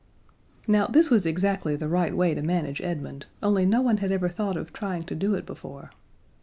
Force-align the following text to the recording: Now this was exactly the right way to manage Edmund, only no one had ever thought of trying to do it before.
Now 0.67 0.87
this 0.87 1.11
was 1.11 1.27
exactly 1.27 1.75
the 1.75 1.87
right 1.87 2.17
way 2.17 2.33
to 2.33 2.41
manage 2.41 2.81
Edmund, 2.81 3.27
only 3.43 3.67
no 3.67 3.83
one 3.83 3.97
had 3.97 4.11
ever 4.11 4.29
thought 4.29 4.57
of 4.57 4.73
trying 4.73 5.03
to 5.03 5.13
do 5.13 5.35
it 5.35 5.45
before. 5.45 5.91